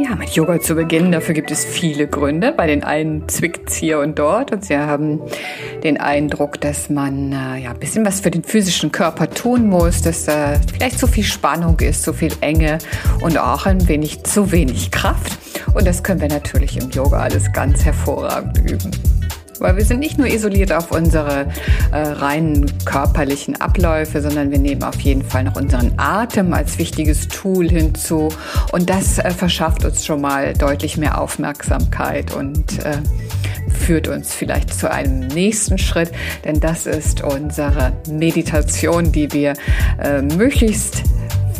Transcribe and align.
Ja, 0.00 0.14
mit 0.14 0.30
Yoga 0.30 0.60
zu 0.60 0.76
beginnen, 0.76 1.10
dafür 1.10 1.34
gibt 1.34 1.50
es 1.50 1.64
viele 1.64 2.06
Gründe. 2.06 2.52
Bei 2.52 2.68
den 2.68 2.84
einen 2.84 3.28
zwickt 3.28 3.68
es 3.68 3.74
hier 3.74 3.98
und 3.98 4.16
dort 4.16 4.52
und 4.52 4.64
sie 4.64 4.78
haben 4.78 5.20
den 5.82 5.98
Eindruck, 5.98 6.60
dass 6.60 6.88
man 6.88 7.32
äh, 7.32 7.62
ja 7.64 7.70
ein 7.70 7.80
bisschen 7.80 8.06
was 8.06 8.20
für 8.20 8.30
den 8.30 8.44
physischen 8.44 8.92
Körper 8.92 9.28
tun 9.28 9.66
muss, 9.66 10.00
dass 10.02 10.28
äh, 10.28 10.60
vielleicht 10.72 11.00
zu 11.00 11.08
viel 11.08 11.24
Spannung 11.24 11.80
ist, 11.80 12.04
zu 12.04 12.12
viel 12.12 12.32
Enge 12.40 12.78
und 13.22 13.38
auch 13.38 13.66
ein 13.66 13.88
wenig 13.88 14.22
zu 14.22 14.52
wenig 14.52 14.92
Kraft. 14.92 15.36
Und 15.74 15.84
das 15.84 16.04
können 16.04 16.20
wir 16.20 16.28
natürlich 16.28 16.76
im 16.76 16.90
Yoga 16.90 17.18
alles 17.18 17.52
ganz 17.52 17.84
hervorragend 17.84 18.58
üben. 18.70 19.17
Weil 19.60 19.76
wir 19.76 19.84
sind 19.84 20.00
nicht 20.00 20.18
nur 20.18 20.28
isoliert 20.28 20.72
auf 20.72 20.90
unsere 20.90 21.46
äh, 21.92 21.98
reinen 21.98 22.66
körperlichen 22.84 23.60
Abläufe, 23.60 24.20
sondern 24.20 24.50
wir 24.50 24.58
nehmen 24.58 24.82
auf 24.82 25.00
jeden 25.00 25.22
Fall 25.22 25.44
noch 25.44 25.56
unseren 25.56 25.92
Atem 25.96 26.52
als 26.52 26.78
wichtiges 26.78 27.28
Tool 27.28 27.68
hinzu. 27.68 28.28
Und 28.72 28.88
das 28.88 29.18
äh, 29.18 29.30
verschafft 29.30 29.84
uns 29.84 30.04
schon 30.04 30.20
mal 30.20 30.54
deutlich 30.54 30.96
mehr 30.96 31.20
Aufmerksamkeit 31.20 32.34
und 32.34 32.84
äh, 32.84 32.98
führt 33.88 34.08
uns 34.08 34.34
vielleicht 34.34 34.74
zu 34.74 34.90
einem 34.90 35.28
nächsten 35.28 35.78
Schritt, 35.78 36.10
denn 36.44 36.60
das 36.60 36.86
ist 36.86 37.22
unsere 37.22 37.92
Meditation, 38.10 39.12
die 39.12 39.32
wir 39.32 39.54
äh, 40.02 40.22
möglichst 40.22 41.02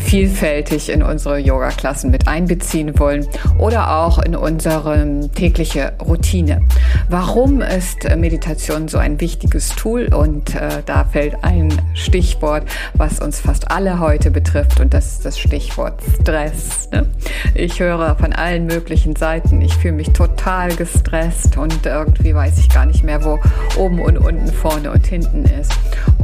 vielfältig 0.09 0.89
in 0.89 1.03
unsere 1.03 1.37
Yoga-Klassen 1.37 2.11
mit 2.11 2.29
einbeziehen 2.29 2.99
wollen 2.99 3.27
oder 3.59 3.95
auch 3.99 4.19
in 4.19 4.35
unsere 4.35 5.29
tägliche 5.35 5.93
Routine. 6.01 6.63
Warum 7.11 7.61
ist 7.61 8.05
Meditation 8.17 8.89
so 8.89 8.97
ein 8.97 9.21
wichtiges 9.21 9.69
Tool? 9.77 10.09
Und 10.15 10.55
äh, 10.55 10.83
da 10.87 11.05
fällt 11.05 11.45
ein 11.45 11.69
Stichwort, 11.93 12.63
was 12.95 13.21
uns 13.21 13.41
fast 13.41 13.71
alle 13.71 14.01
heute 14.01 14.31
betrifft 14.31 14.81
und 14.81 14.95
das 14.95 15.13
ist 15.13 15.27
das 15.27 15.39
Stichwort 15.39 16.01
Stress. 16.23 16.89
Ne? 16.91 17.07
Ich 17.55 17.79
höre 17.79 18.17
von 18.17 18.33
allen 18.33 18.65
möglichen 18.65 19.15
Seiten, 19.15 19.61
ich 19.61 19.75
fühle 19.75 19.95
mich 19.95 20.11
total 20.13 20.75
gestresst 20.75 21.59
und 21.59 21.85
irgendwie 21.85 22.35
weiß 22.35 22.59
ich 22.59 22.71
gar 22.71 22.87
nicht 22.87 23.05
mehr, 23.05 23.23
wo 23.25 23.39
oben 23.77 24.01
und 24.01 24.17
unten, 24.17 24.47
vorne 24.47 24.91
und 24.91 25.07
hinten 25.07 25.45
ist. 25.45 25.73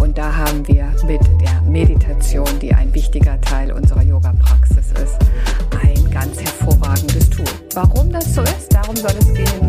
Und 0.01 0.17
da 0.17 0.37
haben 0.37 0.67
wir 0.67 0.87
mit 1.07 1.21
der 1.43 1.61
Meditation, 1.71 2.15
Teil 3.55 3.71
unserer 3.71 4.03
Yoga-Praxis 4.03 4.91
ist, 5.01 5.17
ein 5.81 6.11
ganz 6.11 6.41
hervorragendes 6.41 7.31
Tool. 7.31 7.45
Warum 7.75 8.11
das 8.11 8.35
so 8.35 8.43
ist, 8.43 8.75
darum 8.75 8.97
soll 8.97 9.13
es 9.17 9.33
gehen 9.33 9.64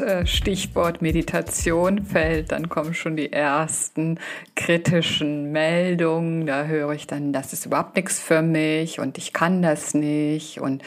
äh, 0.00 0.26
Stichwort 0.26 1.02
Meditation 1.02 2.04
fällt, 2.04 2.52
dann 2.52 2.68
kommen 2.68 2.94
schon 2.94 3.16
die 3.16 3.32
ersten 3.32 4.18
kritischen 4.54 5.52
Meldungen. 5.52 6.46
Da 6.46 6.64
höre 6.64 6.92
ich 6.92 7.06
dann, 7.06 7.32
das 7.32 7.52
ist 7.52 7.66
überhaupt 7.66 7.96
nichts 7.96 8.20
für 8.20 8.42
mich 8.42 9.00
und 9.00 9.18
ich 9.18 9.32
kann 9.32 9.62
das 9.62 9.94
nicht 9.94 10.60
und 10.60 10.82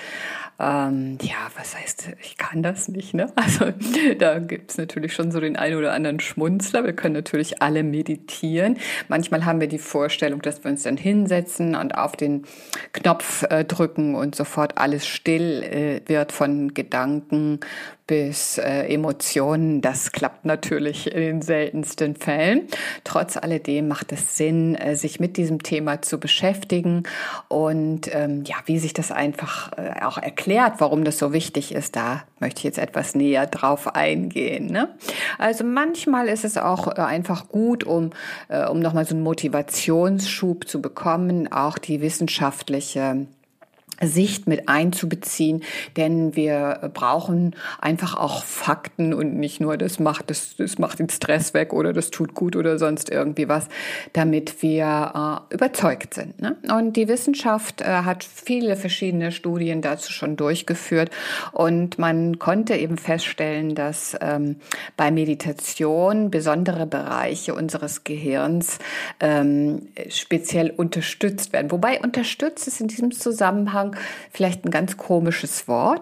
ähm, 0.58 1.18
ja, 1.22 1.36
was 1.58 1.76
heißt, 1.76 2.12
ich 2.22 2.38
kann 2.38 2.64
das 2.64 2.88
nicht, 2.88 3.14
ne? 3.14 3.32
Also 3.36 3.74
da 4.18 4.40
gibt's 4.40 4.78
natürlich 4.78 5.14
schon 5.14 5.32
so 5.32 5.42
den 5.42 5.58
einen 5.58 5.76
oder 5.76 5.92
anderen 5.92 6.22
Schmunzler. 6.22 6.86
Wir 6.86 6.94
können 6.94 7.14
natürlich 7.14 7.62
alle 7.62 7.84
meditieren. 7.84 8.78
Manchmal 9.10 9.44
haben 9.44 9.60
wir 9.60 9.68
die 9.68 9.78
Vorstellung, 9.80 10.42
dass 10.42 10.64
wir 10.64 10.72
uns 10.72 10.84
dann 10.84 10.96
hinsetzen 10.96 11.76
und 11.76 11.98
auf 11.98 12.16
den 12.16 12.46
Knopf 12.94 13.44
äh, 13.50 13.66
drücken 13.66 14.16
und 14.16 14.36
sofort 14.36 14.78
alles 14.78 15.06
still 15.06 15.62
äh, 15.64 16.02
wird 16.08 16.32
von 16.32 16.74
Gedanken, 16.74 17.60
bis 18.08 18.58
äh, 18.58 18.84
Emotionen. 18.88 19.82
Das 19.82 20.12
klappt 20.12 20.46
natürlich 20.46 21.12
in 21.12 21.22
den 21.22 21.42
seltensten 21.42 22.16
Fällen. 22.16 22.68
Trotz 23.04 23.38
alledem 23.38 23.88
macht 23.88 24.12
es 24.12 24.38
Sinn, 24.38 24.76
äh, 24.76 24.96
sich 24.96 25.20
mit 25.20 25.38
diesem 25.38 25.64
Thema 25.64 26.02
zu 26.02 26.20
beschäftigen 26.20 27.04
und 27.48 28.14
ähm, 28.14 28.44
ja, 28.46 28.56
wie 28.66 28.78
sich 28.78 28.94
das 28.94 29.12
einfach 29.12 29.72
äh, 29.78 30.04
auch 30.04 30.18
erklärt, 30.18 30.76
warum 30.80 31.04
das 31.04 31.18
so 31.18 31.34
wichtig 31.34 31.74
ist. 31.74 31.96
Da 31.96 32.24
möchte 32.40 32.60
ich 32.60 32.64
jetzt 32.66 32.78
etwas 32.78 33.16
näher 33.16 33.48
drauf 33.48 33.96
eingehen. 33.96 34.68
Ne? 34.68 34.90
Also 35.38 35.64
manchmal 35.64 36.28
ist 36.28 36.46
es 36.46 36.58
auch 36.58 36.88
äh, 36.88 37.02
einfach 37.02 37.50
gut, 37.50 37.84
um, 37.84 38.12
äh, 38.50 38.66
um 38.68 38.80
nochmal 38.80 39.06
so 39.06 39.16
einen 39.16 39.24
Motivationsschub 39.24 40.68
zu 40.68 40.82
bekommen, 40.82 41.52
auch 41.52 41.78
die 41.78 42.02
wissenschaftliche 42.02 43.26
Sicht 44.02 44.48
mit 44.48 44.68
einzubeziehen, 44.68 45.64
denn 45.98 46.36
wir 46.36 46.92
brauchen 46.94 47.56
einfach 47.80 48.16
auch 48.16 48.44
Fakten 48.44 49.14
und 49.14 49.36
nicht 49.36 49.62
nur 49.62 49.78
das 49.78 50.00
macht 50.00 50.30
das, 50.30 50.56
das 50.58 50.78
macht 50.78 51.00
den 51.00 51.10
Stress 51.10 51.54
weg 51.54 51.74
oder 51.74 51.94
das 51.94 52.12
tut 52.12 52.34
gut 52.36 52.56
oder 52.56 52.78
sonst 52.78 53.10
irgendwie 53.10 53.48
was, 53.48 53.68
damit 54.14 54.62
wir 54.62 55.46
äh, 55.50 55.54
überzeugt 55.54 56.14
sind. 56.14 56.42
Ne? 56.42 56.58
Und 56.72 56.94
die 56.98 57.08
Wissenschaft 57.08 57.82
äh, 57.82 57.86
hat 57.86 58.24
viele 58.24 58.76
verschiedene 58.76 59.32
Studien 59.32 59.82
dazu 59.82 60.12
schon 60.12 60.36
durchgeführt 60.36 61.10
und 61.52 61.98
man 61.98 62.40
konnte 62.40 62.76
eben 62.76 62.98
feststellen, 62.98 63.76
dass 63.76 64.16
ähm, 64.22 64.58
bei 64.98 65.12
Meditation 65.12 66.32
besondere 66.32 66.86
Bereiche 66.86 67.54
unseres 67.54 68.04
Gehirns 68.04 68.80
ähm, 69.20 69.88
speziell 70.10 70.72
unterstützt 70.72 71.54
werden. 71.54 71.72
Wobei 71.72 72.00
unterstützt 72.02 72.68
ist 72.68 72.82
in 72.82 72.88
diesem 72.88 73.12
Zusammenhang 73.12 73.85
Anfang 73.86 74.02
vielleicht 74.32 74.66
ein 74.66 74.72
ganz 74.72 74.98
komisches 74.98 75.68
Wort. 75.68 76.02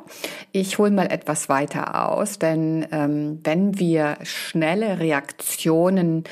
Ich 0.51 0.77
hole 0.77 0.91
mal 0.91 1.05
etwas 1.05 1.49
weiter 1.49 2.09
aus, 2.09 2.39
denn 2.39 2.87
ähm, 2.91 3.39
wenn 3.43 3.77
wir 3.77 4.17
schnelle 4.23 4.99
Reaktionen 4.99 6.23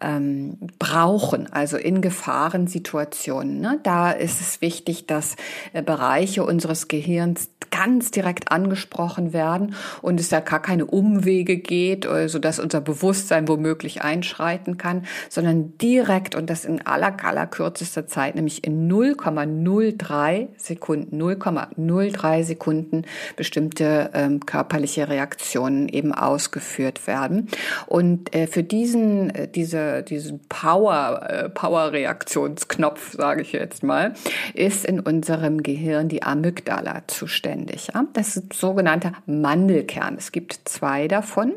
ähm, 0.00 0.56
brauchen, 0.78 1.52
also 1.52 1.76
in 1.76 2.00
Gefahrensituationen, 2.00 3.60
ne, 3.60 3.80
da 3.82 4.12
ist 4.12 4.40
es 4.40 4.60
wichtig, 4.60 5.06
dass 5.06 5.36
äh, 5.72 5.82
Bereiche 5.82 6.44
unseres 6.44 6.86
Gehirns 6.86 7.48
ganz 7.70 8.10
direkt 8.10 8.50
angesprochen 8.50 9.32
werden 9.32 9.74
und 10.00 10.18
es 10.20 10.30
da 10.30 10.40
gar 10.40 10.62
keine 10.62 10.86
Umwege 10.86 11.58
geht, 11.58 12.08
so 12.26 12.38
dass 12.38 12.58
unser 12.58 12.80
Bewusstsein 12.80 13.46
womöglich 13.46 14.00
einschreiten 14.02 14.78
kann, 14.78 15.04
sondern 15.28 15.76
direkt 15.76 16.34
und 16.34 16.48
das 16.48 16.64
in 16.64 16.86
aller, 16.86 17.14
aller 17.22 17.46
kürzester 17.46 18.06
Zeit, 18.06 18.36
nämlich 18.36 18.64
in 18.64 18.90
0,03 18.90 20.48
Sekunden 20.56 20.97
Sekunden, 20.98 21.16
0,03 21.16 22.42
Sekunden 22.44 23.02
bestimmte 23.36 24.10
ähm, 24.14 24.44
körperliche 24.44 25.08
Reaktionen 25.08 25.88
eben 25.88 26.12
ausgeführt 26.12 27.06
werden. 27.06 27.48
Und 27.86 28.34
äh, 28.34 28.46
für 28.46 28.62
diesen, 28.62 29.30
äh, 29.30 29.48
diese, 29.48 30.02
diesen 30.02 30.40
Power, 30.48 31.22
äh, 31.28 31.48
Power-Reaktionsknopf, 31.48 33.12
sage 33.12 33.42
ich 33.42 33.52
jetzt 33.52 33.82
mal, 33.82 34.14
ist 34.54 34.84
in 34.84 35.00
unserem 35.00 35.62
Gehirn 35.62 36.08
die 36.08 36.22
Amygdala 36.22 37.02
zuständig. 37.06 37.88
Ja? 37.94 38.04
Das 38.12 38.36
ist 38.36 38.52
sogenannter 38.52 39.12
Mandelkern. 39.26 40.16
Es 40.18 40.32
gibt 40.32 40.60
zwei 40.64 41.08
davon. 41.08 41.54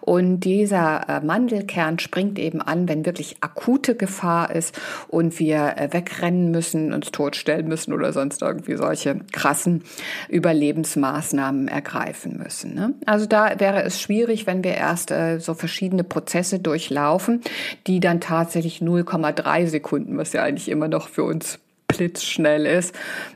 Und 0.00 0.40
dieser 0.40 1.08
äh, 1.08 1.20
Mandelkern 1.24 1.98
springt 1.98 2.38
eben 2.38 2.60
an, 2.60 2.88
wenn 2.88 3.06
wirklich 3.06 3.36
akute 3.40 3.94
Gefahr 3.94 4.54
ist 4.54 4.78
und 5.08 5.38
wir 5.38 5.76
äh, 5.76 5.92
wegrennen 5.92 6.50
müssen, 6.50 6.92
uns 6.92 7.10
totstellen 7.12 7.68
müssen 7.68 7.92
oder 7.92 8.12
sonst 8.12 8.42
irgendwie 8.42 8.76
solche 8.80 9.20
krassen 9.32 9.82
Überlebensmaßnahmen 10.28 11.68
ergreifen 11.68 12.38
müssen. 12.38 12.74
Ne? 12.74 12.94
Also 13.06 13.26
da 13.26 13.60
wäre 13.60 13.82
es 13.82 14.00
schwierig, 14.00 14.46
wenn 14.46 14.64
wir 14.64 14.74
erst 14.74 15.10
äh, 15.10 15.38
so 15.38 15.54
verschiedene 15.54 16.04
Prozesse 16.04 16.58
durchlaufen, 16.58 17.42
die 17.86 18.00
dann 18.00 18.20
tatsächlich 18.20 18.78
0,3 18.78 19.66
Sekunden, 19.66 20.16
was 20.16 20.32
ja 20.32 20.42
eigentlich 20.42 20.68
immer 20.68 20.88
noch 20.88 21.08
für 21.08 21.24
uns 21.24 21.58
blitzschnell 21.88 22.66
ist, 22.66 22.94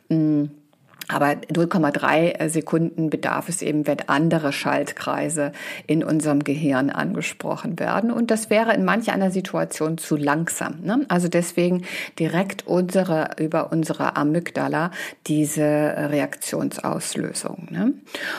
mh, 0.09 0.19
mm, 0.19 0.51
aber 1.09 1.27
0,3 1.27 2.49
Sekunden 2.49 3.11
bedarf 3.11 3.49
es 3.49 3.63
eben, 3.63 3.87
wenn 3.87 4.09
andere 4.09 4.53
Schaltkreise 4.53 5.53
in 5.87 6.03
unserem 6.03 6.43
Gehirn 6.45 6.91
angesprochen 6.91 7.79
werden. 7.79 8.11
Und 8.11 8.31
das 8.31 8.51
wäre 8.51 8.75
in 8.75 8.85
manch 8.85 9.13
einer 9.13 9.31
Situation 9.31 9.99
zu 9.99 10.17
langsam. 10.17 10.81
Ne? 10.83 11.05
Also 11.09 11.29
deswegen 11.29 11.83
direkt 12.19 12.67
unsere, 12.67 13.31
über 13.39 13.71
unsere 13.73 14.17
Amygdala 14.17 14.91
diese 15.27 15.63
Reaktionsauslösung. 15.63 17.69
Ne? 17.71 17.93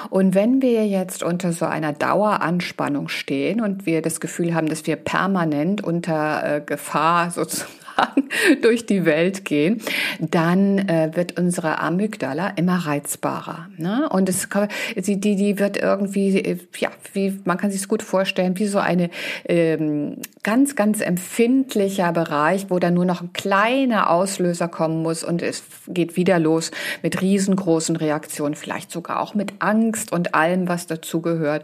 Und 0.09 0.35
wenn 0.35 0.61
wir 0.61 0.87
jetzt 0.87 1.23
unter 1.23 1.53
so 1.53 1.65
einer 1.65 1.93
Daueranspannung 1.93 3.07
stehen 3.09 3.61
und 3.61 3.85
wir 3.85 4.01
das 4.01 4.19
Gefühl 4.19 4.55
haben, 4.55 4.67
dass 4.67 4.87
wir 4.87 4.95
permanent 4.95 5.83
unter 5.83 6.57
äh, 6.57 6.61
Gefahr 6.61 7.31
sozusagen 7.31 7.84
sozusagen 7.95 8.29
durch 8.61 8.85
die 8.85 9.05
Welt 9.05 9.45
gehen, 9.45 9.81
dann 10.19 10.77
äh, 10.77 11.11
wird 11.13 11.39
unsere 11.39 11.79
Amygdala 11.79 12.49
immer 12.55 12.77
reizbarer. 12.77 13.69
Ne? 13.77 14.07
Und 14.09 14.29
es, 14.29 14.47
die, 14.95 15.19
die 15.19 15.59
wird 15.59 15.77
irgendwie, 15.77 16.59
ja, 16.77 16.89
wie 17.13 17.39
man 17.45 17.57
kann 17.57 17.71
sich 17.71 17.81
es 17.81 17.87
gut 17.87 18.03
vorstellen, 18.03 18.57
wie 18.59 18.67
so 18.67 18.79
eine 18.79 19.09
ähm, 19.47 20.17
ganz, 20.43 20.75
ganz 20.75 21.01
empfindlicher 21.01 22.11
Bereich, 22.11 22.67
wo 22.69 22.79
dann 22.79 22.93
nur 22.93 23.05
noch 23.05 23.21
ein 23.21 23.33
kleiner 23.33 24.09
Auslöser 24.09 24.67
kommen 24.67 25.01
muss 25.01 25.23
und 25.23 25.41
es 25.41 25.63
geht 25.87 26.15
wieder 26.15 26.39
los 26.39 26.71
mit 27.01 27.21
riesengroßen 27.21 27.95
Reaktionen, 27.95 28.55
vielleicht 28.55 28.91
sogar 28.91 29.19
auch 29.19 29.33
mit 29.33 29.53
Angst 29.59 30.11
und 30.11 30.35
allem, 30.35 30.67
was 30.67 30.87
dazu 30.87 31.21
gehört. 31.21 31.63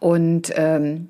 Und 0.00 0.52
ähm, 0.56 1.08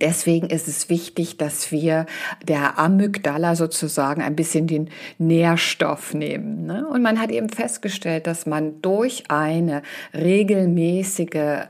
Deswegen 0.00 0.48
ist 0.48 0.68
es 0.68 0.88
wichtig, 0.88 1.36
dass 1.36 1.70
wir 1.70 2.06
der 2.42 2.78
Amygdala 2.78 3.56
sozusagen 3.56 4.22
ein 4.22 4.34
bisschen 4.34 4.66
den 4.66 4.88
Nährstoff 5.18 6.14
nehmen. 6.14 6.64
Ne? 6.64 6.88
Und 6.88 7.02
man 7.02 7.20
hat 7.20 7.30
eben 7.30 7.50
festgestellt, 7.50 8.26
dass 8.26 8.46
man 8.46 8.80
durch 8.80 9.24
eine 9.28 9.82
regelmäßige 10.14 11.34
äh, 11.34 11.66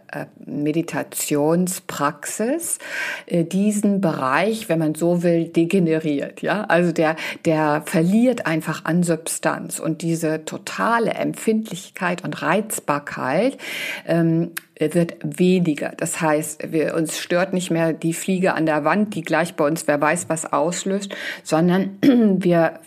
Meditationspraxis 0.46 2.78
äh, 3.26 3.42
diesen 3.42 4.00
Bereich, 4.00 4.68
wenn 4.68 4.78
man 4.78 4.94
so 4.94 5.24
will, 5.24 5.48
degeneriert. 5.48 6.42
Ja, 6.42 6.62
also 6.64 6.92
der 6.92 7.16
der 7.44 7.82
verliert 7.86 8.46
einfach 8.46 8.84
an 8.84 9.02
Substanz 9.02 9.80
und 9.80 10.02
diese 10.02 10.44
totale 10.44 11.14
Empfindlichkeit 11.14 12.22
und 12.22 12.40
Reizbarkeit 12.40 13.58
ähm, 14.06 14.52
wird 14.94 15.14
weniger. 15.22 15.92
Das 15.96 16.20
heißt, 16.20 16.72
wir, 16.72 16.94
uns 16.94 17.18
stört 17.18 17.52
nicht 17.52 17.70
mehr 17.70 17.92
die 17.92 18.14
Fliege 18.14 18.54
an 18.54 18.66
der 18.66 18.84
Wand, 18.84 19.14
die 19.14 19.22
gleich 19.22 19.54
bei 19.54 19.66
uns 19.66 19.86
wer 19.86 20.00
weiß 20.00 20.28
was 20.28 20.52
auslöst, 20.52 21.14
sondern 21.42 21.98
wir 22.02 22.80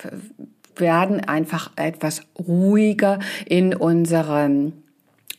werden 0.76 1.22
einfach 1.22 1.72
etwas 1.76 2.24
ruhiger 2.38 3.20
in 3.46 3.74
unserem 3.74 4.74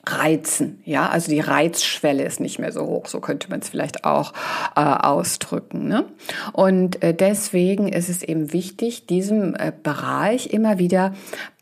Reizen, 0.08 0.80
ja, 0.84 1.08
also 1.08 1.32
die 1.32 1.40
Reizschwelle 1.40 2.22
ist 2.22 2.38
nicht 2.38 2.60
mehr 2.60 2.70
so 2.70 2.86
hoch, 2.86 3.06
so 3.06 3.18
könnte 3.18 3.50
man 3.50 3.58
es 3.58 3.68
vielleicht 3.68 4.04
auch 4.04 4.32
äh, 4.76 4.80
ausdrücken. 4.80 5.88
Ne? 5.88 6.04
Und 6.52 7.02
äh, 7.02 7.12
deswegen 7.12 7.88
ist 7.88 8.08
es 8.08 8.22
eben 8.22 8.52
wichtig, 8.52 9.06
diesem 9.06 9.56
äh, 9.56 9.72
Bereich 9.82 10.52
immer 10.52 10.78
wieder 10.78 11.12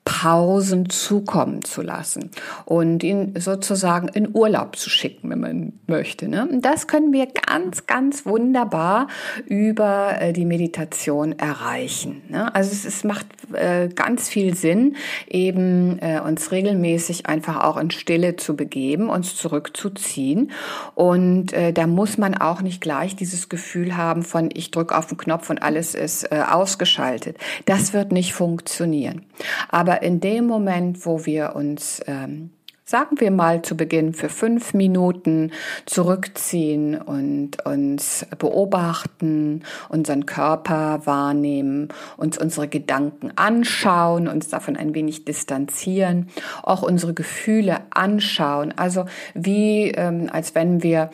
Pausen 0.04 0.90
zukommen 0.90 1.64
zu 1.64 1.80
lassen 1.80 2.30
und 2.66 3.02
ihn 3.02 3.34
sozusagen 3.38 4.08
in 4.08 4.34
Urlaub 4.34 4.76
zu 4.76 4.90
schicken, 4.90 5.30
wenn 5.30 5.40
man 5.40 5.72
möchte. 5.86 6.28
Ne? 6.28 6.46
Das 6.60 6.86
können 6.86 7.12
wir 7.12 7.26
ganz, 7.26 7.86
ganz 7.86 8.26
wunderbar 8.26 9.08
über 9.46 10.20
äh, 10.20 10.34
die 10.34 10.44
Meditation 10.44 11.38
erreichen. 11.38 12.22
Ne? 12.28 12.54
Also 12.54 12.72
es, 12.72 12.84
es 12.84 13.02
macht 13.04 13.26
äh, 13.54 13.88
ganz 13.88 14.28
viel 14.28 14.54
Sinn, 14.54 14.96
eben 15.26 15.98
äh, 16.00 16.20
uns 16.20 16.52
regelmäßig 16.52 17.26
einfach 17.26 17.64
auch 17.64 17.78
in 17.78 17.90
Stille 17.90 18.36
zu 18.36 18.56
begeben, 18.56 19.08
uns 19.08 19.36
zurückzuziehen. 19.36 20.50
Und 20.94 21.54
äh, 21.54 21.72
da 21.72 21.86
muss 21.86 22.18
man 22.18 22.34
auch 22.34 22.60
nicht 22.60 22.82
gleich 22.82 23.16
dieses 23.16 23.48
Gefühl 23.48 23.96
haben 23.96 24.22
von, 24.22 24.50
ich 24.52 24.70
drücke 24.70 24.96
auf 24.96 25.06
den 25.06 25.16
Knopf 25.16 25.48
und 25.48 25.62
alles 25.62 25.94
ist 25.94 26.30
äh, 26.30 26.42
ausgeschaltet. 26.46 27.38
Das 27.64 27.94
wird 27.94 28.12
nicht 28.12 28.34
funktionieren. 28.34 29.24
Aber 29.68 29.93
aber 29.94 30.02
in 30.02 30.18
dem 30.18 30.46
Moment, 30.46 31.06
wo 31.06 31.24
wir 31.24 31.54
uns, 31.54 32.02
ähm, 32.08 32.50
sagen 32.84 33.20
wir 33.20 33.30
mal 33.30 33.62
zu 33.62 33.76
Beginn 33.76 34.12
für 34.12 34.28
fünf 34.28 34.74
Minuten 34.74 35.52
zurückziehen 35.86 37.00
und 37.00 37.64
uns 37.64 38.26
beobachten, 38.36 39.62
unseren 39.88 40.26
Körper 40.26 41.02
wahrnehmen, 41.04 41.88
uns 42.16 42.38
unsere 42.38 42.66
Gedanken 42.66 43.30
anschauen, 43.36 44.26
uns 44.26 44.48
davon 44.48 44.76
ein 44.76 44.94
wenig 44.94 45.24
distanzieren, 45.24 46.28
auch 46.64 46.82
unsere 46.82 47.14
Gefühle 47.14 47.82
anschauen, 47.90 48.74
also 48.76 49.04
wie 49.34 49.92
ähm, 49.92 50.28
als 50.32 50.56
wenn 50.56 50.82
wir 50.82 51.10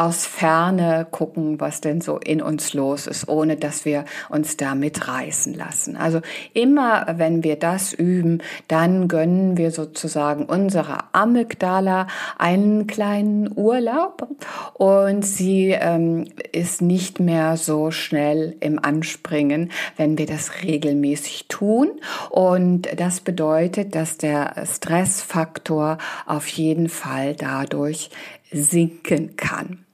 aus 0.00 0.24
Ferne 0.24 1.06
gucken, 1.10 1.60
was 1.60 1.82
denn 1.82 2.00
so 2.00 2.16
in 2.16 2.40
uns 2.40 2.72
los 2.72 3.06
ist, 3.06 3.28
ohne 3.28 3.56
dass 3.56 3.84
wir 3.84 4.06
uns 4.30 4.56
da 4.56 4.74
mitreißen 4.74 5.52
lassen. 5.52 5.98
Also 5.98 6.22
immer, 6.54 7.04
wenn 7.18 7.44
wir 7.44 7.56
das 7.56 7.92
üben, 7.92 8.40
dann 8.66 9.08
gönnen 9.08 9.58
wir 9.58 9.70
sozusagen 9.70 10.46
unserer 10.46 11.10
Amygdala 11.12 12.06
einen 12.38 12.86
kleinen 12.86 13.52
Urlaub 13.54 14.26
und 14.72 15.22
sie 15.22 15.76
ähm, 15.78 16.28
ist 16.50 16.80
nicht 16.80 17.20
mehr 17.20 17.58
so 17.58 17.90
schnell 17.90 18.56
im 18.60 18.82
Anspringen, 18.82 19.70
wenn 19.98 20.16
wir 20.16 20.24
das 20.24 20.62
regelmäßig 20.62 21.48
tun. 21.48 21.90
Und 22.30 22.88
das 22.98 23.20
bedeutet, 23.20 23.94
dass 23.94 24.16
der 24.16 24.64
Stressfaktor 24.64 25.98
auf 26.24 26.46
jeden 26.48 26.88
Fall 26.88 27.34
dadurch 27.34 28.08
sinken 28.50 29.36
kann. 29.36 29.84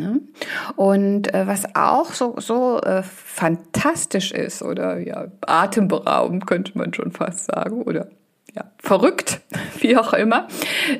Ne? 0.00 0.20
Und 0.74 1.32
äh, 1.32 1.46
was 1.46 1.76
auch 1.76 2.12
so, 2.12 2.34
so 2.38 2.80
äh, 2.80 3.02
fantastisch 3.02 4.32
ist 4.32 4.62
oder 4.62 4.98
ja, 4.98 5.26
atemberaubend 5.46 6.46
könnte 6.46 6.76
man 6.76 6.92
schon 6.92 7.12
fast 7.12 7.44
sagen 7.44 7.82
oder 7.82 8.08
ja, 8.54 8.64
verrückt, 8.78 9.40
wie 9.78 9.96
auch 9.96 10.12
immer, 10.12 10.48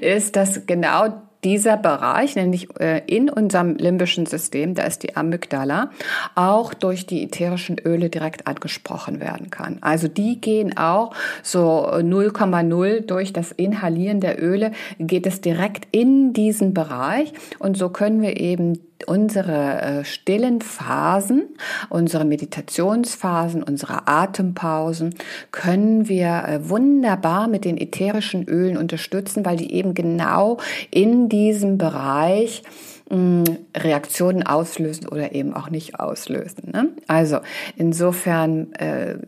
ist, 0.00 0.37
dass 0.37 0.67
genau 0.67 1.08
dieser 1.44 1.76
Bereich, 1.76 2.37
nämlich 2.37 2.69
äh, 2.79 3.02
in 3.06 3.31
unserem 3.31 3.76
limbischen 3.76 4.26
System, 4.26 4.75
da 4.75 4.82
ist 4.82 5.02
die 5.02 5.17
Amygdala, 5.17 5.91
auch 6.35 6.75
durch 6.75 7.06
die 7.06 7.25
ätherischen 7.25 7.79
Öle 7.79 8.11
direkt 8.11 8.47
angesprochen 8.47 9.20
werden 9.20 9.50
kann. 9.50 9.79
Also 9.81 10.08
die 10.08 10.41
gehen 10.41 10.76
auch 10.76 11.14
so 11.43 11.88
0,0 11.91 13.06
durch 13.06 13.32
das 13.32 13.52
Inhalieren 13.52 14.20
der 14.20 14.43
Öle, 14.43 14.73
geht 14.99 15.26
es 15.26 15.41
direkt 15.41 15.88
in 15.93 16.32
diesen 16.32 16.75
Bereich 16.75 17.32
und 17.58 17.76
so 17.76 17.88
können 17.88 18.20
wir 18.20 18.38
eben 18.38 18.79
unsere 19.06 19.82
äh, 19.82 20.05
stillen 20.05 20.61
Phasen, 20.61 21.44
unsere 21.88 22.25
Meditationsphasen, 22.25 23.62
unsere 23.62 24.08
Atempausen 24.08 25.14
können 25.52 26.08
wir 26.08 26.44
äh, 26.47 26.69
wunderbar 26.69 27.49
mit 27.49 27.64
den 27.64 27.79
ätherischen 27.79 28.44
Ölen 28.49 28.76
unterstützen, 28.76 29.44
weil 29.44 29.56
die 29.56 29.73
eben 29.73 29.94
genau 29.94 30.58
in 30.91 31.29
diesem 31.29 31.79
Bereich 31.79 32.62
mm, 33.11 33.44
Reaktionen 33.76 34.43
auslösen 34.44 35.08
oder 35.08 35.32
eben 35.32 35.55
auch 35.55 35.70
nicht 35.70 36.00
auslösen. 36.00 36.70
Ne? 36.73 36.88
Also 37.06 37.38
insofern 37.76 38.73
äh, 38.75 39.19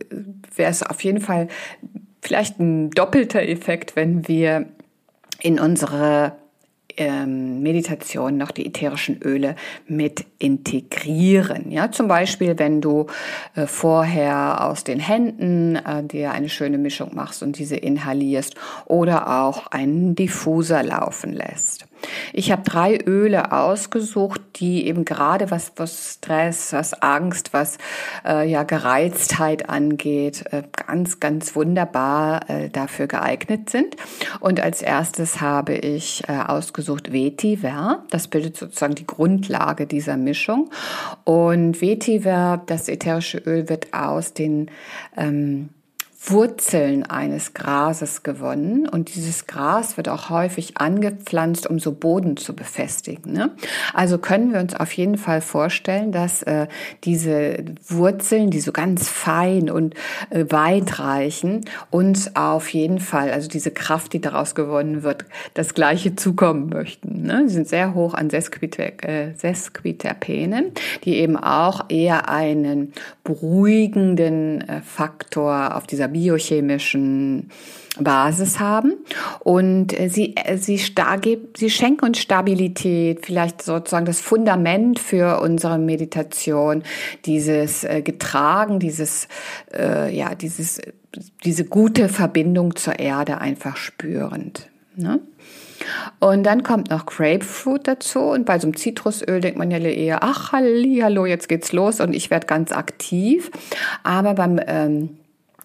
wäre 0.55 0.71
es 0.71 0.83
auf 0.83 1.03
jeden 1.03 1.21
Fall 1.21 1.47
vielleicht 2.21 2.59
ein 2.59 2.89
doppelter 2.91 3.41
Effekt, 3.41 3.95
wenn 3.95 4.27
wir 4.27 4.65
in 5.41 5.59
unsere 5.59 6.33
ähm, 6.97 7.61
Meditation 7.61 8.37
noch 8.37 8.51
die 8.51 8.65
ätherischen 8.65 9.21
Öle 9.21 9.55
mit 9.87 10.25
integrieren. 10.39 11.71
Ja, 11.71 11.91
zum 11.91 12.07
Beispiel, 12.07 12.57
wenn 12.59 12.81
du 12.81 13.07
äh, 13.55 13.67
vorher 13.67 14.65
aus 14.65 14.83
den 14.83 14.99
Händen 14.99 15.75
äh, 15.75 16.03
dir 16.03 16.31
eine 16.31 16.49
schöne 16.49 16.77
Mischung 16.77 17.15
machst 17.15 17.43
und 17.43 17.57
diese 17.57 17.75
inhalierst 17.75 18.55
oder 18.85 19.41
auch 19.41 19.67
einen 19.67 20.15
Diffuser 20.15 20.83
laufen 20.83 21.33
lässt. 21.33 21.85
Ich 22.33 22.51
habe 22.51 22.63
drei 22.63 22.97
Öle 23.05 23.51
ausgesucht, 23.51 24.41
die 24.55 24.87
eben 24.87 25.05
gerade 25.05 25.51
was, 25.51 25.73
was 25.75 26.15
Stress, 26.15 26.73
was 26.73 26.93
Angst, 26.93 27.53
was 27.53 27.77
äh, 28.25 28.49
ja 28.49 28.63
Gereiztheit 28.63 29.69
angeht, 29.69 30.45
äh, 30.51 30.63
ganz, 30.87 31.19
ganz 31.19 31.55
wunderbar 31.55 32.49
äh, 32.49 32.69
dafür 32.69 33.07
geeignet 33.07 33.69
sind. 33.69 33.95
Und 34.39 34.59
als 34.59 34.81
erstes 34.81 35.41
habe 35.41 35.75
ich 35.75 36.23
äh, 36.27 36.33
ausgesucht 36.33 37.11
Vetiver. 37.11 38.03
Das 38.09 38.27
bildet 38.27 38.57
sozusagen 38.57 38.95
die 38.95 39.07
Grundlage 39.07 39.87
dieser 39.87 40.17
Mischung. 40.17 40.69
Und 41.23 41.81
Vetiver, 41.81 42.61
das 42.65 42.89
ätherische 42.89 43.37
Öl, 43.39 43.69
wird 43.69 43.93
aus 43.93 44.33
den 44.33 44.69
ähm, 45.17 45.69
Wurzeln 46.25 47.03
eines 47.03 47.53
Grases 47.53 48.23
gewonnen 48.23 48.87
und 48.87 49.13
dieses 49.13 49.45
Gras 49.45 49.97
wird 49.97 50.07
auch 50.07 50.29
häufig 50.29 50.77
angepflanzt, 50.77 51.67
um 51.69 51.79
so 51.79 51.91
Boden 51.91 52.37
zu 52.37 52.55
befestigen. 52.55 53.33
Ne? 53.33 53.51
Also 53.93 54.17
können 54.17 54.53
wir 54.53 54.61
uns 54.61 54.73
auf 54.73 54.93
jeden 54.93 55.17
Fall 55.17 55.41
vorstellen, 55.41 56.13
dass 56.13 56.41
äh, 56.43 56.67
diese 57.03 57.65
Wurzeln, 57.89 58.51
die 58.51 58.61
so 58.61 58.71
ganz 58.71 59.09
fein 59.09 59.69
und 59.69 59.95
äh, 60.29 60.45
weit 60.49 60.99
reichen, 60.99 61.65
uns 61.91 62.37
auf 62.37 62.69
jeden 62.69 62.99
Fall, 62.99 63.31
also 63.31 63.49
diese 63.49 63.71
Kraft, 63.71 64.13
die 64.13 64.21
daraus 64.21 64.55
gewonnen 64.55 65.03
wird, 65.03 65.25
das 65.55 65.73
Gleiche 65.73 66.15
zukommen 66.15 66.69
möchten. 66.69 67.23
Ne? 67.23 67.43
Sie 67.47 67.55
sind 67.55 67.67
sehr 67.67 67.93
hoch 67.93 68.13
an 68.13 68.29
äh, 68.29 69.33
Sesquiterpenen, 69.35 70.71
die 71.03 71.15
eben 71.17 71.35
auch 71.35 71.89
eher 71.89 72.29
einen 72.29 72.93
beruhigenden 73.25 74.61
äh, 74.61 74.81
Faktor 74.81 75.75
auf 75.75 75.85
dieser 75.85 76.12
biochemischen 76.13 77.49
Basis 77.99 78.59
haben 78.59 78.93
und 79.39 79.97
äh, 79.99 80.09
sie, 80.09 80.35
äh, 80.35 80.57
sie, 80.57 80.77
sie 80.77 81.69
schenken 81.69 82.05
uns 82.05 82.19
Stabilität, 82.19 83.25
vielleicht 83.25 83.61
sozusagen 83.61 84.05
das 84.05 84.19
Fundament 84.19 84.99
für 84.99 85.41
unsere 85.41 85.77
Meditation, 85.77 86.83
dieses 87.25 87.83
äh, 87.83 88.01
getragen, 88.01 88.79
dieses, 88.79 89.27
äh, 89.73 90.15
ja, 90.15 90.33
dieses, 90.33 90.81
diese 91.43 91.65
gute 91.65 92.09
Verbindung 92.09 92.75
zur 92.75 92.97
Erde 92.97 93.39
einfach 93.39 93.77
spürend. 93.77 94.69
Ne? 94.95 95.19
Und 96.19 96.43
dann 96.43 96.63
kommt 96.63 96.89
noch 96.89 97.05
Grapefruit 97.05 97.87
dazu 97.87 98.21
und 98.21 98.45
bei 98.45 98.57
so 98.57 98.67
einem 98.67 98.77
Zitrusöl 98.77 99.41
denkt 99.41 99.57
man 99.57 99.69
ja 99.69 99.77
eher, 99.77 100.23
ach, 100.23 100.51
hallo, 100.51 101.25
jetzt 101.25 101.49
geht's 101.49 101.73
los 101.73 101.99
und 101.99 102.13
ich 102.13 102.31
werde 102.31 102.47
ganz 102.47 102.71
aktiv. 102.71 103.51
Aber 104.03 104.33
beim 104.33 104.59
ähm, 104.65 105.09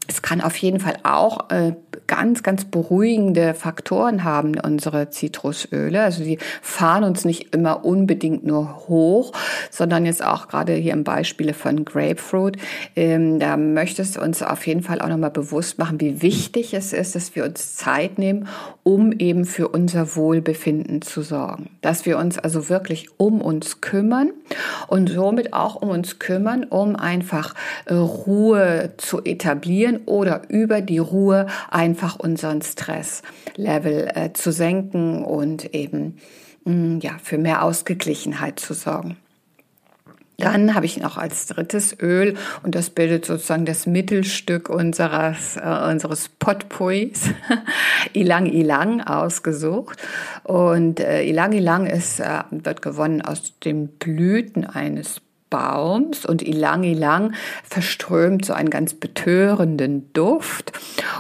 es 0.09 0.23
kann 0.23 0.41
auf 0.41 0.57
jeden 0.57 0.81
Fall 0.81 0.97
auch 1.03 1.51
äh, 1.51 1.75
ganz, 2.07 2.43
ganz 2.43 2.65
beruhigende 2.65 3.53
Faktoren 3.53 4.25
haben, 4.25 4.59
unsere 4.59 5.11
Zitrusöle. 5.11 6.03
Also 6.03 6.25
die 6.25 6.39
fahren 6.63 7.05
uns 7.05 7.27
nicht 7.27 7.55
immer 7.55 7.85
unbedingt 7.85 8.45
nur 8.45 8.89
hoch, 8.89 9.33
sondern 9.71 10.07
jetzt 10.07 10.25
auch 10.25 10.49
gerade 10.49 10.73
hier 10.73 10.95
im 10.95 11.05
Beispiele 11.05 11.53
von 11.53 11.85
Grapefruit. 11.85 12.57
Ähm, 12.97 13.39
da 13.39 13.59
möchtest 13.59 14.17
du 14.17 14.23
uns 14.23 14.43
auf 14.43 14.67
jeden 14.67 14.83
Fall 14.83 15.03
auch 15.03 15.09
nochmal 15.09 15.31
bewusst 15.31 15.79
machen, 15.79 16.01
wie 16.01 16.23
wichtig 16.23 16.73
es 16.73 16.95
ist, 16.95 17.15
dass 17.15 17.37
wir 17.37 17.45
uns 17.45 17.77
Zeit 17.77 18.19
nehmen, 18.19 18.49
um 18.85 19.13
eben 19.13 19.45
für 19.45 19.69
unser 19.69 20.17
Wohlbefinden 20.17 21.03
zu 21.03 21.21
sorgen. 21.21 21.69
Dass 21.83 22.07
wir 22.07 22.17
uns 22.17 22.39
also 22.39 22.71
wirklich 22.71 23.09
um 23.19 23.43
uns 23.43 23.83
kümmern 23.83 24.31
und 24.87 25.11
somit 25.11 25.53
auch 25.53 25.77
um 25.77 25.91
uns 25.91 26.19
kümmern, 26.19 26.65
um 26.65 26.97
einfach 26.97 27.55
äh, 27.85 27.93
Ruhe 27.93 28.95
zu 28.97 29.23
etablieren 29.23 29.98
oder 30.07 30.43
über 30.49 30.81
die 30.81 30.99
Ruhe 30.99 31.47
einfach 31.71 32.19
unseren 32.19 32.63
Stresslevel 32.63 34.11
äh, 34.15 34.33
zu 34.33 34.53
senken 34.53 35.25
und 35.25 35.75
eben 35.75 36.19
mh, 36.65 36.75
mm, 36.75 37.01
ja, 37.01 37.13
für 37.23 37.39
mehr 37.39 37.63
Ausgeglichenheit 37.63 38.61
zu 38.61 38.75
sorgen. 38.75 39.17
Dann 40.41 40.77
habe 40.77 40.87
ich 40.87 41.01
noch 41.01 41.17
als 41.17 41.47
drittes 41.47 41.97
Öl 42.01 42.37
und 42.63 42.77
das 42.77 42.91
bildet 42.91 43.25
sozusagen 43.25 43.65
das 43.65 43.87
Mittelstück 43.87 44.69
unseres, 44.69 45.57
äh, 45.57 45.91
unseres 45.91 46.29
Potpourris, 46.29 47.31
Ilang 48.13 48.47
Ilang 48.47 49.01
ausgesucht. 49.01 49.99
Und 50.45 51.01
äh, 51.01 51.25
Ilang 51.25 51.51
Ilang 51.51 51.87
ist, 51.87 52.21
äh, 52.21 52.45
wird 52.53 52.83
gewonnen 52.83 53.21
aus 53.21 53.59
den 53.65 53.89
Blüten 53.89 54.65
eines 54.65 55.21
Baums 55.51 56.27
und 56.27 56.43
Ilang 56.43 56.85
Ilang 56.85 57.35
verströmt 57.65 58.45
so 58.45 58.53
einen 58.53 58.71
ganz 58.71 58.95
betörenden 58.95 60.13
Duft 60.13 60.73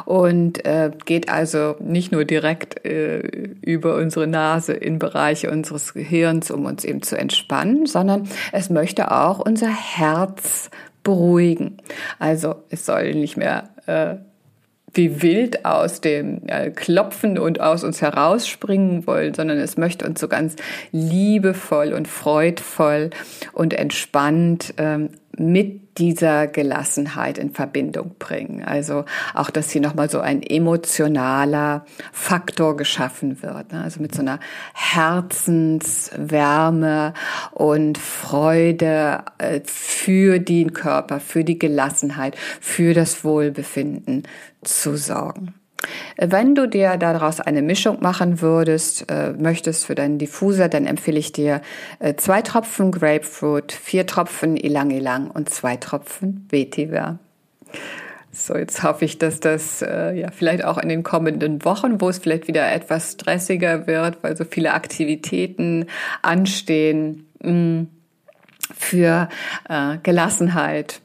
und 0.05 0.65
äh, 0.65 0.91
geht 1.05 1.29
also 1.29 1.77
nicht 1.81 2.13
nur 2.13 2.25
direkt 2.25 2.85
äh, 2.85 3.19
über 3.63 3.97
unsere 3.97 4.27
Nase 4.27 4.73
in 4.73 4.99
Bereiche 4.99 5.51
unseres 5.51 5.95
Gehirns, 5.95 6.51
um 6.51 6.65
uns 6.65 6.85
eben 6.85 7.03
zu 7.03 7.17
entspannen, 7.17 7.87
sondern 7.87 8.29
es 8.53 8.71
möchte 8.71 9.11
auch 9.11 9.39
unser 9.39 9.69
Herz 9.69 10.71
beruhigen. 11.03 11.79
Also 12.19 12.57
es 12.71 12.85
soll 12.85 13.15
nicht 13.15 13.37
mehr 13.37 13.71
äh, 13.87 14.17
wie 14.95 15.23
wild 15.23 15.65
aus 15.65 16.01
dem 16.01 16.41
äh, 16.47 16.71
Klopfen 16.71 17.39
und 17.39 17.61
aus 17.61 17.85
uns 17.85 18.01
herausspringen 18.01 19.07
wollen, 19.07 19.35
sondern 19.35 19.59
es 19.59 19.77
möchte 19.77 20.07
uns 20.07 20.21
so 20.21 20.29
ganz 20.29 20.57
liebevoll 20.93 21.93
und 21.93 22.09
freudvoll 22.09 23.11
und 23.53 23.75
entspannt 23.75 24.75
ähm, 24.79 25.11
mit 25.39 25.99
dieser 25.99 26.47
Gelassenheit 26.47 27.37
in 27.39 27.53
Verbindung 27.53 28.15
bringen. 28.19 28.63
Also 28.65 29.05
auch, 29.35 29.51
dass 29.51 29.71
hier 29.71 29.81
nochmal 29.81 30.11
so 30.11 30.21
ein 30.21 30.43
emotionaler 30.43 31.87
Faktor 32.13 32.77
geschaffen 32.77 33.43
wird. 33.43 33.73
Ne? 33.73 33.83
Also 33.83 34.01
mit 34.01 34.15
so 34.15 34.21
einer 34.23 34.39
Herzenswärme 34.75 37.15
und 37.53 37.99
Freude 37.99 39.25
äh, 39.39 39.61
für 39.65 40.39
den 40.39 40.73
Körper, 40.73 41.19
für 41.21 41.45
die 41.45 41.59
Gelassenheit, 41.59 42.37
für 42.61 42.95
das 42.95 43.25
Wohlbefinden 43.25 44.23
zu 44.63 44.97
sorgen. 44.97 45.58
Wenn 46.17 46.55
du 46.55 46.69
dir 46.69 46.97
daraus 46.97 47.41
eine 47.41 47.63
Mischung 47.63 47.99
machen 48.01 48.41
würdest, 48.41 49.11
äh, 49.11 49.33
möchtest 49.33 49.87
für 49.87 49.95
deinen 49.95 50.19
Diffuser, 50.19 50.69
dann 50.69 50.87
empfehle 50.87 51.19
ich 51.19 51.33
dir 51.33 51.61
äh, 52.01 52.15
zwei 52.17 52.43
Tropfen 52.43 52.91
Grapefruit, 52.91 53.73
vier 53.73 54.07
Tropfen 54.07 54.57
Ilang 54.57 54.91
Ilang 54.91 55.31
und 55.31 55.51
zwei 55.51 55.77
Tropfen 55.77 56.47
Vetiver. 56.51 57.19
So, 58.31 58.57
jetzt 58.57 58.83
hoffe 58.83 59.05
ich, 59.05 59.19
dass 59.19 59.41
das 59.41 59.83
äh, 59.83 60.13
ja 60.13 60.31
vielleicht 60.31 60.65
auch 60.65 60.79
in 60.79 60.89
den 60.89 61.03
kommenden 61.03 61.65
Wochen, 61.65 62.01
wo 62.01 62.09
es 62.09 62.19
vielleicht 62.19 62.47
wieder 62.47 62.71
etwas 62.71 63.13
stressiger 63.13 63.87
wird, 63.87 64.23
weil 64.23 64.37
so 64.37 64.45
viele 64.45 64.75
Aktivitäten 64.75 65.87
anstehen, 66.23 67.27
mh, 67.41 67.53
mm, 67.53 67.89
für 68.77 69.29
äh, 69.69 69.97
Gelassenheit, 70.03 71.01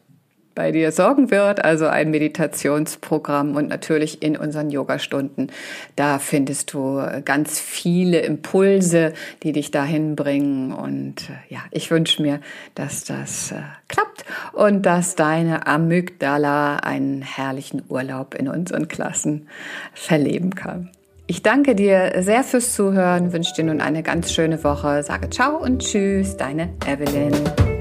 bei 0.56 0.72
dir 0.72 0.92
sorgen 0.92 1.32
wird, 1.32 1.64
also 1.64 1.88
ein 1.88 2.12
Meditationsprogramm 2.12 3.56
und 3.56 3.70
natürlich 3.70 4.22
in 4.22 4.38
unseren 4.38 4.70
Yogastunden. 4.70 5.52
Da 5.96 6.20
findest 6.20 6.74
du 6.74 7.02
ganz 7.26 7.60
viele 7.60 8.20
Impulse, 8.22 9.14
die 9.44 9.52
dich 9.52 9.72
dahin 9.72 10.16
bringen. 10.16 10.72
Und 10.72 11.30
äh, 11.30 11.54
ja, 11.54 11.62
ich 11.72 11.92
wünsche 11.92 12.22
mir, 12.22 12.40
dass 12.76 13.04
das 13.04 13.52
äh, 13.52 13.62
klappt 13.88 14.26
und 14.54 14.86
dass 14.86 15.16
deine 15.16 15.68
Amygdala 15.68 16.78
einen 16.78 17.22
herrlichen 17.22 17.84
Urlaub 17.90 18.36
in 18.36 18.48
unseren 18.48 18.88
Klassen 18.88 19.48
verleben 19.94 20.56
kann. 20.56 20.90
Ich 21.26 21.42
danke 21.42 21.74
dir 21.74 22.12
sehr 22.20 22.44
fürs 22.44 22.74
Zuhören, 22.74 23.32
wünsche 23.32 23.54
dir 23.56 23.64
nun 23.64 23.80
eine 23.80 24.04
ganz 24.04 24.34
schöne 24.34 24.64
Woche, 24.64 25.04
sage 25.04 25.30
ciao 25.30 25.58
und 25.58 25.82
tschüss, 25.82 26.36
deine 26.36 26.74
Evelyn. 26.86 27.73